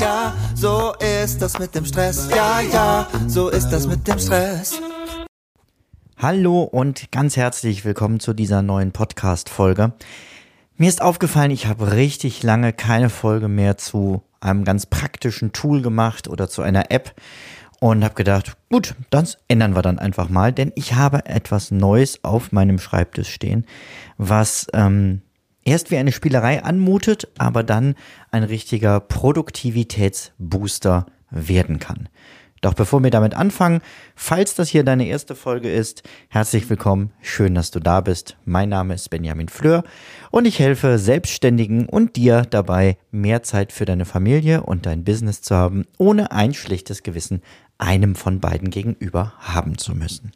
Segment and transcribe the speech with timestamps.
[0.00, 2.28] ja, so ist das mit dem Stress.
[2.30, 4.80] Ja, ja, so ist das mit dem Stress.
[6.18, 9.92] Hallo und ganz herzlich willkommen zu dieser neuen Podcast-Folge.
[10.76, 15.82] Mir ist aufgefallen, ich habe richtig lange keine Folge mehr zu einem ganz praktischen Tool
[15.82, 17.14] gemacht oder zu einer App
[17.80, 22.22] und habe gedacht, gut, das ändern wir dann einfach mal, denn ich habe etwas Neues
[22.24, 23.66] auf meinem Schreibtisch stehen,
[24.18, 25.22] was ähm,
[25.66, 27.94] erst wie eine Spielerei anmutet, aber dann
[28.30, 32.08] ein richtiger Produktivitätsbooster werden kann.
[32.62, 33.82] Doch bevor wir damit anfangen,
[34.14, 38.38] falls das hier deine erste Folge ist, herzlich willkommen, schön, dass du da bist.
[38.46, 39.84] Mein Name ist Benjamin Fleur
[40.30, 45.42] und ich helfe Selbstständigen und dir dabei, mehr Zeit für deine Familie und dein Business
[45.42, 47.42] zu haben, ohne ein schlechtes Gewissen
[47.76, 50.32] einem von beiden gegenüber haben zu müssen.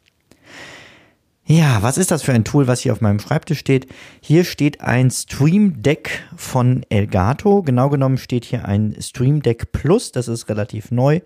[1.51, 3.89] Ja, was ist das für ein Tool, was hier auf meinem Schreibtisch steht?
[4.21, 7.65] Hier steht ein Stream Deck von Elgato.
[7.65, 10.13] Genau genommen steht hier ein Stream Deck Plus.
[10.13, 11.23] Das ist relativ neu.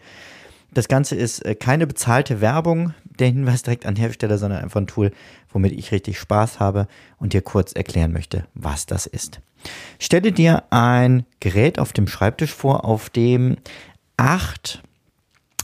[0.73, 4.86] Das Ganze ist äh, keine bezahlte Werbung, der Hinweis direkt an Hersteller, sondern einfach ein
[4.86, 5.11] Tool,
[5.53, 6.88] womit ich richtig Spaß habe
[7.19, 9.42] und dir kurz erklären möchte, was das ist.
[9.98, 13.59] Stelle dir ein Gerät auf dem Schreibtisch vor, auf dem
[14.16, 14.83] acht,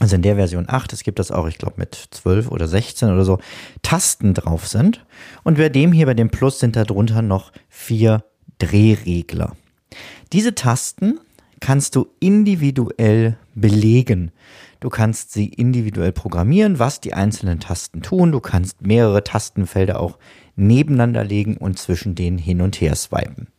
[0.01, 3.11] also in der Version 8, es gibt das auch, ich glaube, mit 12 oder 16
[3.11, 3.37] oder so,
[3.83, 5.05] Tasten drauf sind.
[5.43, 8.23] Und bei dem hier, bei dem Plus, sind darunter noch vier
[8.57, 9.55] Drehregler.
[10.33, 11.19] Diese Tasten
[11.59, 14.31] kannst du individuell belegen.
[14.79, 18.31] Du kannst sie individuell programmieren, was die einzelnen Tasten tun.
[18.31, 20.17] Du kannst mehrere Tastenfelder auch
[20.55, 23.49] nebeneinander legen und zwischen denen hin und her swipen.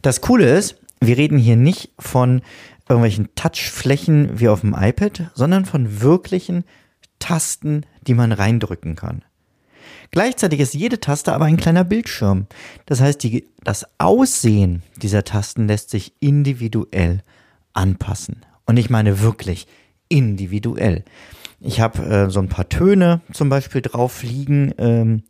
[0.00, 2.40] Das Coole ist, wir reden hier nicht von
[2.88, 6.64] irgendwelchen Touchflächen wie auf dem iPad, sondern von wirklichen
[7.18, 9.24] Tasten, die man reindrücken kann.
[10.10, 12.46] Gleichzeitig ist jede Taste aber ein kleiner Bildschirm.
[12.86, 17.22] Das heißt, die, das Aussehen dieser Tasten lässt sich individuell
[17.72, 18.44] anpassen.
[18.66, 19.66] Und ich meine wirklich
[20.08, 21.04] individuell.
[21.60, 24.72] Ich habe äh, so ein paar Töne zum Beispiel drauf liegen.
[24.78, 25.22] Ähm,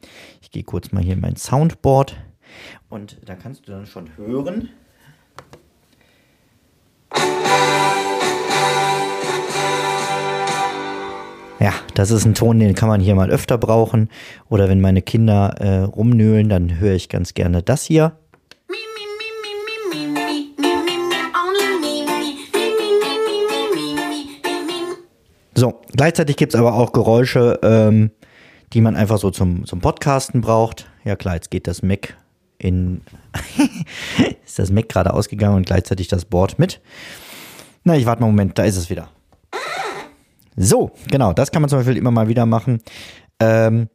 [0.43, 2.17] ich gehe kurz mal hier in mein Soundboard
[2.89, 4.69] und da kannst du dann schon hören.
[11.65, 14.11] Ja, das ist ein Ton, den kann man hier mal öfter brauchen.
[14.51, 18.19] Oder wenn meine Kinder äh, rumnöhlen, dann höre ich ganz gerne das hier.
[25.55, 28.11] So, gleichzeitig gibt es aber auch Geräusche, ähm,
[28.75, 30.91] die man einfach so zum, zum Podcasten braucht.
[31.03, 32.15] Ja klar, jetzt geht das Mac
[32.59, 33.01] in
[34.45, 36.83] ist das Mac gerade ausgegangen und gleichzeitig das Board mit.
[37.85, 39.09] Na, ich warte mal einen Moment, da ist es wieder.
[40.57, 42.81] So, genau, das kann man zum Beispiel immer mal wieder machen.
[43.41, 43.89] Ähm,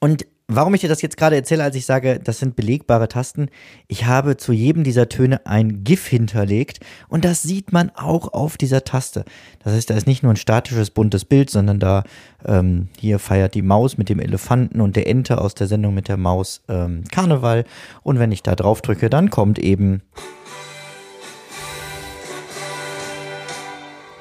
[0.00, 3.48] und warum ich dir das jetzt gerade erzähle, als ich sage, das sind belegbare Tasten,
[3.88, 8.56] ich habe zu jedem dieser Töne ein GIF hinterlegt und das sieht man auch auf
[8.56, 9.24] dieser Taste.
[9.62, 12.04] Das heißt, da ist nicht nur ein statisches buntes Bild, sondern da
[12.44, 16.08] ähm, hier feiert die Maus mit dem Elefanten und der Ente aus der Sendung mit
[16.08, 17.64] der Maus ähm, Karneval.
[18.02, 20.02] Und wenn ich da drauf drücke, dann kommt eben.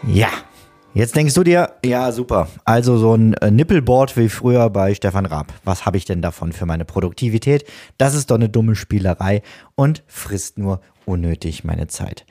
[0.07, 0.29] Ja,
[0.93, 5.25] Jetzt denkst du dir, ja super, also so ein äh, Nippelboard wie früher bei Stefan
[5.25, 5.53] Raab.
[5.63, 7.63] Was habe ich denn davon für meine Produktivität?
[7.97, 9.41] Das ist doch eine dumme Spielerei
[9.75, 12.25] und frisst nur unnötig meine Zeit.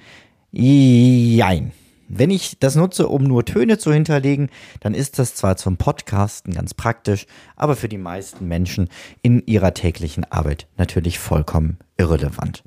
[0.53, 1.73] Jein.
[2.09, 4.51] Wenn ich das nutze, um nur Töne zu hinterlegen,
[4.81, 7.27] dann ist das zwar zum Podcasten ganz praktisch,
[7.57, 8.91] aber für die meisten Menschen
[9.23, 12.63] in ihrer täglichen Arbeit natürlich vollkommen irrelevant.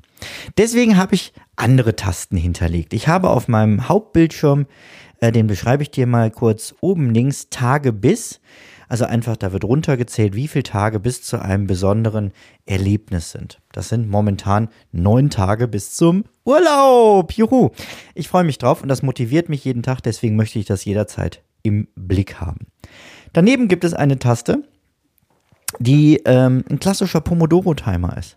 [0.56, 2.94] Deswegen habe ich andere Tasten hinterlegt.
[2.94, 4.66] Ich habe auf meinem Hauptbildschirm
[5.24, 8.40] äh, den beschreibe ich dir mal kurz oben links Tage bis.
[8.88, 12.32] Also einfach, da wird runtergezählt, wie viele Tage bis zu einem besonderen
[12.66, 13.60] Erlebnis sind.
[13.72, 17.32] Das sind momentan neun Tage bis zum Urlaub.
[17.32, 17.70] Juhu!
[18.14, 21.42] Ich freue mich drauf und das motiviert mich jeden Tag, deswegen möchte ich das jederzeit
[21.62, 22.66] im Blick haben.
[23.32, 24.62] Daneben gibt es eine Taste,
[25.78, 28.36] die ähm, ein klassischer Pomodoro-Timer ist.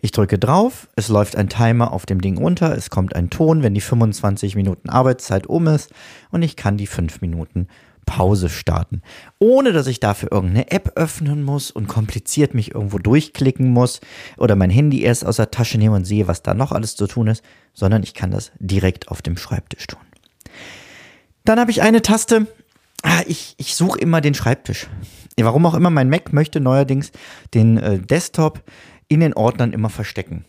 [0.00, 3.62] Ich drücke drauf, es läuft ein Timer auf dem Ding runter, es kommt ein Ton,
[3.62, 5.92] wenn die 25 Minuten Arbeitszeit um ist
[6.30, 7.68] und ich kann die 5 Minuten
[8.04, 9.02] Pause starten,
[9.38, 14.00] ohne dass ich dafür irgendeine App öffnen muss und kompliziert mich irgendwo durchklicken muss
[14.36, 17.06] oder mein Handy erst aus der Tasche nehme und sehe, was da noch alles zu
[17.06, 20.00] tun ist, sondern ich kann das direkt auf dem Schreibtisch tun.
[21.44, 22.46] Dann habe ich eine Taste,
[23.02, 24.88] ah, ich, ich suche immer den Schreibtisch.
[25.36, 27.10] Warum auch immer, mein Mac möchte neuerdings
[27.54, 28.62] den äh, Desktop
[29.08, 30.44] in den Ordnern immer verstecken.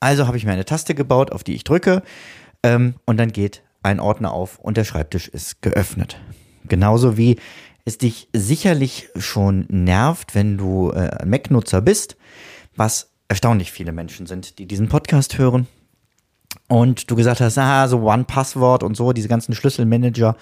[0.00, 2.02] Also habe ich mir eine Taste gebaut, auf die ich drücke
[2.62, 6.18] ähm, und dann geht ein Ordner auf und der Schreibtisch ist geöffnet.
[6.66, 7.36] Genauso wie
[7.84, 12.16] es dich sicherlich schon nervt, wenn du äh, Mac-Nutzer bist,
[12.76, 15.66] was erstaunlich viele Menschen sind, die diesen Podcast hören.
[16.68, 20.36] und du gesagt hast, ah, so One-Passwort und so, diese ganzen Schlüsselmanager,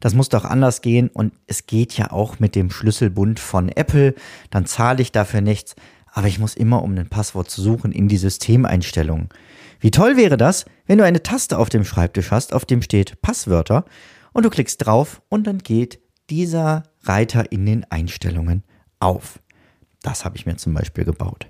[0.00, 1.08] das muss doch anders gehen.
[1.08, 4.14] Und es geht ja auch mit dem Schlüsselbund von Apple.
[4.50, 5.76] Dann zahle ich dafür nichts.
[6.16, 9.28] Aber ich muss immer, um ein Passwort zu suchen, in die Systemeinstellungen.
[9.80, 13.20] Wie toll wäre das, wenn du eine Taste auf dem Schreibtisch hast, auf dem steht
[13.20, 13.84] Passwörter
[14.32, 18.64] und du klickst drauf und dann geht dieser Reiter in den Einstellungen
[18.98, 19.40] auf.
[20.00, 21.48] Das habe ich mir zum Beispiel gebaut.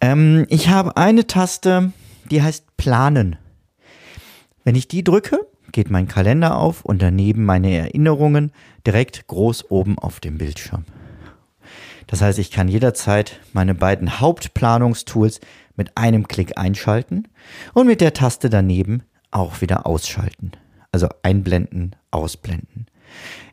[0.00, 1.92] Ähm, ich habe eine Taste,
[2.30, 3.36] die heißt Planen.
[4.64, 8.50] Wenn ich die drücke, geht mein Kalender auf und daneben meine Erinnerungen
[8.86, 10.86] direkt groß oben auf dem Bildschirm.
[12.08, 15.40] Das heißt, ich kann jederzeit meine beiden Hauptplanungstools
[15.76, 17.28] mit einem Klick einschalten
[17.74, 20.52] und mit der Taste daneben auch wieder ausschalten.
[20.90, 22.86] Also einblenden, ausblenden.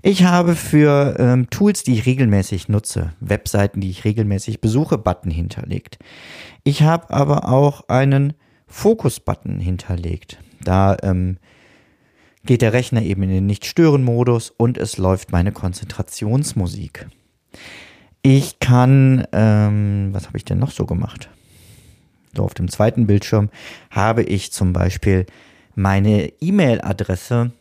[0.02, 5.32] Ich habe für ähm, Tools, die ich regelmäßig nutze, Webseiten, die ich regelmäßig besuche, Button
[5.32, 6.00] hinterlegt.
[6.64, 8.34] Ich habe aber auch einen
[8.68, 10.40] Fokus-Button hinterlegt.
[10.64, 11.38] Da ähm,
[12.46, 17.08] geht der Rechner eben in den Nicht-Stören-Modus und es läuft meine Konzentrationsmusik.
[18.28, 21.30] Ich kann, ähm, was habe ich denn noch so gemacht?
[22.36, 23.52] So auf dem zweiten Bildschirm
[23.92, 25.28] habe ich zum Beispiel
[25.76, 27.52] meine E-Mail-Adresse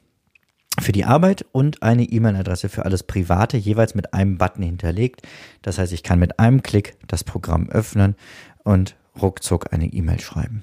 [0.81, 5.20] für die Arbeit und eine E-Mail-Adresse für alles Private jeweils mit einem Button hinterlegt.
[5.61, 8.17] Das heißt, ich kann mit einem Klick das Programm öffnen
[8.62, 10.62] und ruckzuck eine E-Mail schreiben.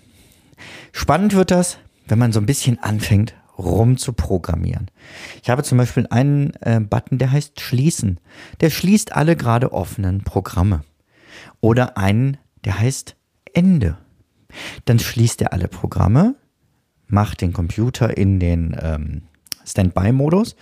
[0.94, 1.78] Spannend wird das,
[2.08, 4.90] wenn man so ein bisschen anfängt, rum zu programmieren.
[5.42, 8.20] Ich habe zum Beispiel einen äh, Button, der heißt Schließen.
[8.60, 10.84] Der schließt alle gerade offenen Programme.
[11.60, 13.16] Oder einen, der heißt
[13.54, 13.98] Ende.
[14.86, 16.36] Dann schließt er alle Programme,
[17.08, 19.22] macht den Computer in den ähm,
[19.66, 20.56] Standby-Modus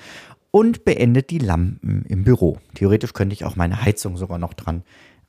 [0.52, 2.60] und beendet die Lampen im Büro.
[2.76, 4.84] Theoretisch könnte ich auch meine Heizung sogar noch dran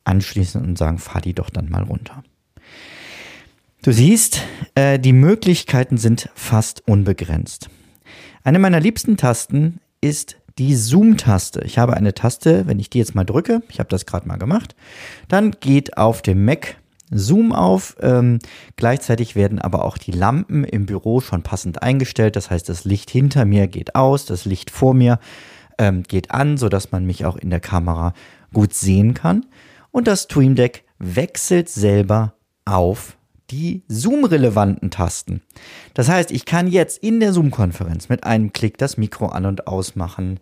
[0.04, 2.22] anschließen und sagen, fahr die doch dann mal runter.
[3.82, 4.42] Du siehst,
[4.74, 7.70] äh, die Möglichkeiten sind fast unbegrenzt.
[8.44, 11.62] Eine meiner liebsten Tasten ist die Zoom-Taste.
[11.64, 14.36] Ich habe eine Taste, wenn ich die jetzt mal drücke, ich habe das gerade mal
[14.36, 14.76] gemacht,
[15.28, 16.76] dann geht auf dem Mac
[17.10, 17.96] Zoom auf.
[18.02, 18.40] Ähm,
[18.76, 22.36] gleichzeitig werden aber auch die Lampen im Büro schon passend eingestellt.
[22.36, 25.18] Das heißt, das Licht hinter mir geht aus, das Licht vor mir
[25.78, 28.12] ähm, geht an, sodass man mich auch in der Kamera
[28.52, 29.46] gut sehen kann.
[29.90, 32.34] Und das Stream Deck wechselt selber
[32.66, 33.16] auf
[33.50, 35.42] die Zoom-relevanten Tasten.
[35.94, 39.66] Das heißt, ich kann jetzt in der Zoom-Konferenz mit einem Klick das Mikro an und
[39.66, 40.38] ausmachen,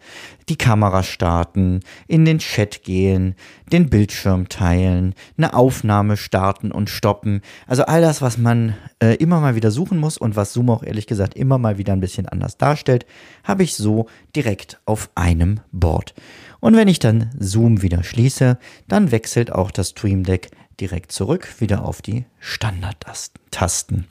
[0.49, 3.35] die Kamera starten, in den Chat gehen,
[3.73, 7.41] den Bildschirm teilen, eine Aufnahme starten und stoppen.
[7.67, 10.83] Also all das, was man äh, immer mal wieder suchen muss und was Zoom auch
[10.83, 13.07] ehrlich gesagt immer mal wieder ein bisschen anders darstellt,
[13.45, 14.07] habe ich so
[14.37, 16.15] direkt auf einem Board.
[16.61, 18.59] Und wenn ich dann Zoom wieder schließe,
[18.89, 24.07] dann wechselt auch das Stream Deck direkt zurück, wieder auf die Standard-Tasten.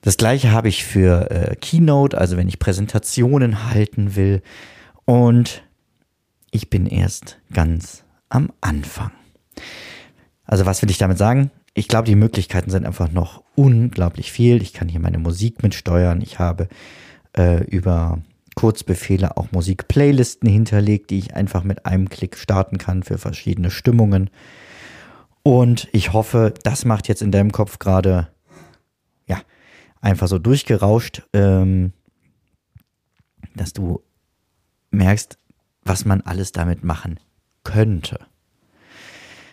[0.00, 4.42] Das gleiche habe ich für äh, Keynote, also wenn ich Präsentationen halten will.
[5.06, 5.62] Und
[6.50, 9.12] ich bin erst ganz am Anfang.
[10.44, 11.50] Also was will ich damit sagen?
[11.72, 14.62] Ich glaube, die Möglichkeiten sind einfach noch unglaublich viel.
[14.62, 16.20] Ich kann hier meine Musik mitsteuern.
[16.20, 16.68] Ich habe
[17.36, 18.18] äh, über
[18.54, 24.30] Kurzbefehle auch Musikplaylisten hinterlegt, die ich einfach mit einem Klick starten kann für verschiedene Stimmungen.
[25.44, 28.28] Und ich hoffe, das macht jetzt in deinem Kopf gerade,
[29.26, 29.40] ja,
[30.00, 31.92] einfach so durchgerauscht, ähm,
[33.54, 34.02] dass du
[34.90, 35.38] merkst,
[35.82, 37.20] was man alles damit machen
[37.62, 38.18] könnte.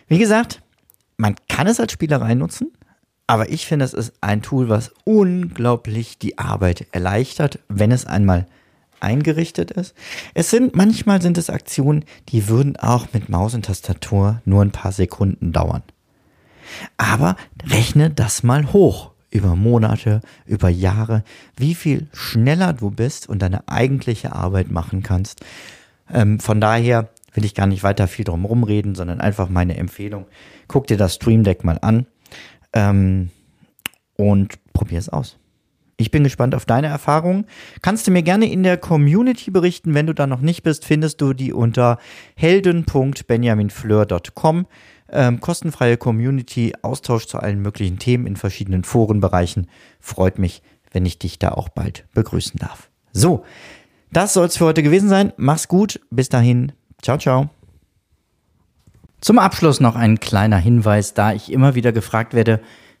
[0.08, 0.62] Wie gesagt,
[1.18, 2.72] man kann es als Spielerei nutzen,
[3.26, 8.46] aber ich finde, es ist ein Tool, was unglaublich die Arbeit erleichtert, wenn es einmal
[9.02, 9.94] eingerichtet ist.
[10.34, 14.72] Es sind, manchmal sind es Aktionen, die würden auch mit Maus und Tastatur nur ein
[14.72, 15.82] paar Sekunden dauern.
[16.96, 21.24] Aber rechne das mal hoch über Monate, über Jahre,
[21.56, 25.40] wie viel schneller du bist und deine eigentliche Arbeit machen kannst.
[26.12, 30.26] Ähm, von daher will ich gar nicht weiter viel drum rumreden, sondern einfach meine Empfehlung.
[30.68, 32.06] Guck dir das Stream Deck mal an
[32.74, 33.30] ähm,
[34.16, 35.38] und probier es aus.
[36.02, 37.46] Ich bin gespannt auf deine Erfahrungen.
[37.80, 39.94] Kannst du mir gerne in der Community berichten.
[39.94, 41.98] Wenn du da noch nicht bist, findest du die unter
[42.34, 44.66] helden.benjaminfleur.com.
[45.14, 49.68] Ähm, kostenfreie Community, Austausch zu allen möglichen Themen in verschiedenen Forenbereichen.
[50.00, 52.90] Freut mich, wenn ich dich da auch bald begrüßen darf.
[53.12, 53.44] So,
[54.10, 55.32] das soll es für heute gewesen sein.
[55.36, 56.00] Mach's gut.
[56.10, 56.72] Bis dahin.
[57.00, 57.48] Ciao, ciao.
[59.20, 62.60] Zum Abschluss noch ein kleiner Hinweis, da ich immer wieder gefragt werde,